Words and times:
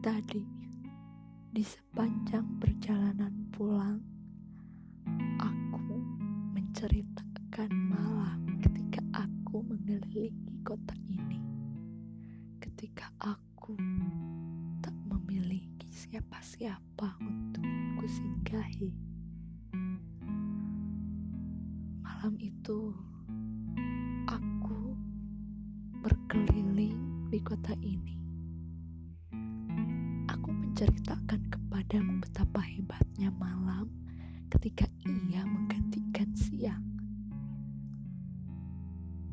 tadi, 0.00 0.42
di 1.54 1.62
sepanjang 1.62 2.58
perjalanan 2.58 3.30
pulang, 3.54 4.00
aku 5.38 5.96
menceritakan 6.56 7.70
malam 7.88 8.58
ketika 8.58 9.04
aku 9.14 9.62
mengelilingi 9.62 10.60
kota 10.66 10.96
ini. 11.06 11.38
Ketika 12.58 13.12
aku 13.20 13.76
tak 14.80 14.96
memiliki 15.06 15.88
siapa-siapa 15.92 17.20
untuk 17.22 17.64
kusinggahi. 18.00 18.90
Malam 22.02 22.34
itu, 22.40 22.90
aku 24.26 24.96
berkeliling 26.02 27.28
di 27.28 27.38
kota 27.38 27.76
ini 27.84 28.23
menceritakan 30.74 31.54
kepadamu 31.54 32.18
betapa 32.18 32.58
hebatnya 32.58 33.30
malam 33.38 33.86
ketika 34.50 34.90
ia 35.06 35.46
menggantikan 35.46 36.26
siang. 36.34 36.82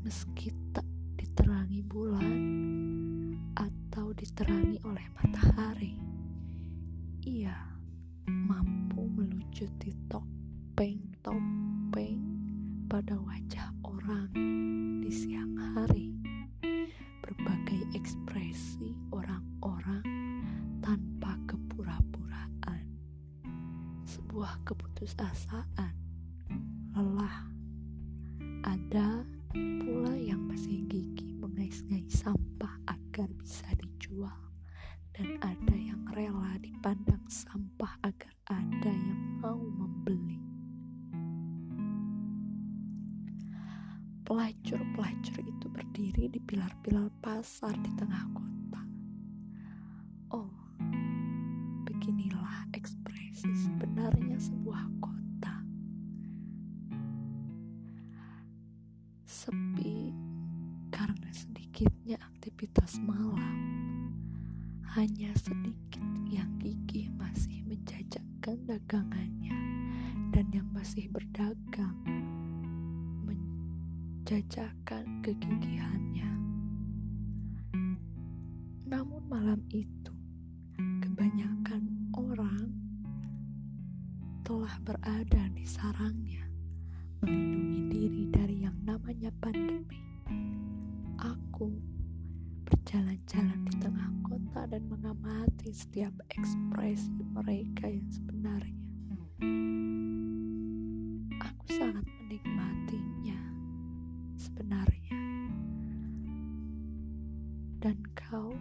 Meski 0.05 0.53
tak 0.69 0.85
diterangi 1.17 1.81
bulan 1.81 2.37
atau 3.57 4.13
diterangi 4.13 4.85
oleh 4.85 5.01
matahari, 5.17 5.97
ia 7.25 7.57
mampu 8.29 9.09
melucuti 9.09 9.97
topeng-topeng 10.13 12.21
pada 12.85 13.17
wajah 13.17 13.73
orang 13.81 14.29
di 15.01 15.09
siang 15.09 15.50
keputusasaan, 24.71 25.91
lelah. 26.95 27.43
Ada 28.63 29.27
pula 29.83 30.15
yang 30.15 30.47
masih 30.47 30.87
gigih 30.87 31.35
mengais-ngais 31.43 32.23
sampah 32.23 32.79
agar 32.87 33.27
bisa 33.35 33.67
dijual, 33.75 34.39
dan 35.11 35.35
ada 35.43 35.75
yang 35.75 35.99
rela 36.15 36.55
dipandang 36.63 37.19
sampah 37.27 37.99
agar 37.99 38.31
ada 38.47 38.95
yang 38.95 39.43
mau 39.43 39.59
membeli. 39.59 40.39
Pelacur-pelacur 44.23 45.43
itu 45.43 45.67
berdiri 45.67 46.31
di 46.31 46.39
pilar-pilar 46.39 47.11
pasar 47.19 47.75
di 47.75 47.91
tengah 47.99 48.23
kota. 48.31 48.81
Oh, 50.31 50.47
beginilah 51.83 52.71
ekspresi 52.71 53.51
sebenarnya 53.51 53.90
sebuah 54.41 54.89
kota. 54.97 55.61
Sepi 59.21 60.09
karena 60.89 61.29
sedikitnya 61.29 62.17
aktivitas 62.17 62.97
malam. 63.05 63.53
Hanya 64.97 65.29
sedikit 65.37 66.01
yang 66.25 66.49
gigih 66.57 67.13
masih 67.13 67.61
menjajakan 67.69 68.65
dagangannya 68.65 69.53
dan 70.33 70.49
yang 70.49 70.65
masih 70.73 71.05
berdagang 71.13 72.01
menjajakan 73.21 75.05
kegigihannya. 75.21 76.33
Namun 78.89 79.21
malam 79.29 79.61
itu 79.69 80.00
telah 84.71 84.95
berada 84.95 85.51
di 85.51 85.67
sarangnya, 85.67 86.47
melindungi 87.19 87.91
diri 87.91 88.23
dari 88.31 88.57
yang 88.63 88.79
namanya 88.87 89.27
pandemi. 89.43 89.99
Aku 91.19 91.75
berjalan-jalan 92.63 93.67
di 93.67 93.73
tengah 93.83 94.07
kota 94.23 94.71
dan 94.71 94.87
mengamati 94.87 95.75
setiap 95.75 96.15
ekspresi 96.31 97.11
mereka 97.35 97.91
yang 97.91 98.07
sebenarnya. 98.15 98.87
Aku 101.35 101.65
sangat 101.67 102.07
menikmatinya 102.23 103.43
sebenarnya. 104.39 105.19
Dan 107.83 107.99
kau 108.15 108.55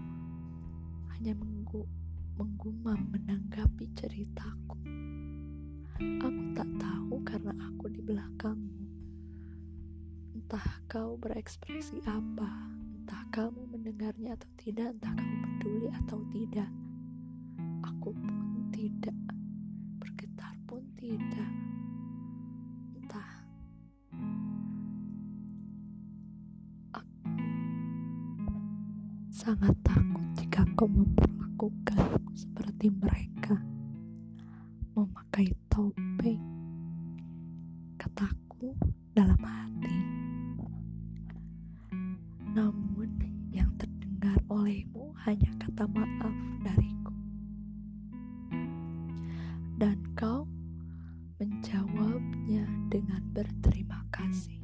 hanya 1.15 1.39
menggu 1.39 1.87
menggumam 2.35 2.99
menanggapi 3.15 3.87
ceritaku. 3.95 4.75
Aku 6.01 6.57
tak 6.57 6.65
tahu 6.81 7.21
karena 7.29 7.53
aku 7.61 7.93
di 7.93 8.01
belakangmu. 8.01 8.89
Entah 10.33 10.81
kau 10.89 11.21
berekspresi 11.21 12.01
apa, 12.09 12.49
entah 12.97 13.29
kamu 13.29 13.69
mendengarnya 13.69 14.33
atau 14.33 14.49
tidak, 14.57 14.97
entah 14.97 15.13
kamu 15.13 15.37
peduli 15.45 15.89
atau 15.93 16.19
tidak. 16.33 16.71
Aku 17.85 18.17
pun 18.17 18.65
tidak, 18.73 19.13
bergetar 20.01 20.57
pun 20.65 20.81
tidak. 20.97 21.53
Entah. 22.97 23.31
Aku 26.97 27.29
sangat 29.29 29.77
takut 29.85 30.25
jika 30.41 30.65
kau 30.81 30.89
memperlakukan 30.89 32.25
seperti 32.33 32.89
mereka 32.89 33.70
topeng. 35.71 36.43
Kataku 37.95 38.75
dalam 39.15 39.39
hati. 39.39 39.99
Namun 42.51 43.11
yang 43.55 43.71
terdengar 43.79 44.35
olehmu 44.51 45.15
hanya 45.23 45.55
kata 45.63 45.87
maaf 45.87 46.35
dariku. 46.67 47.15
Dan 49.79 49.97
kau 50.19 50.45
menjawabnya 51.39 52.67
dengan 52.91 53.23
berterima 53.31 54.03
kasih. 54.11 54.59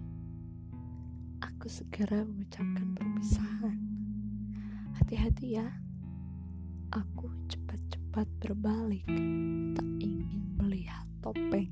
Aku 1.39 1.71
segera 1.71 2.27
mengucapkan 2.27 2.99
perpisahan. 2.99 3.79
Hati-hati 4.99 5.55
ya. 5.55 5.71
Aku 6.91 7.31
cepat-cepat 7.47 8.27
berbalik, 8.43 9.07
tak 9.77 9.96
topeng 11.33 11.67